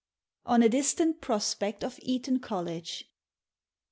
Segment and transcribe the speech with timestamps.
[0.47, 3.05] ON A DISTANT PKOSI'KCT OF ETON COLLEGE.